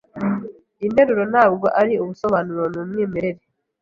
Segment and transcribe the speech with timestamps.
[0.79, 2.61] Iyi nteruro ntabwo ari ubusobanuro.
[2.71, 3.39] Ni umwimerere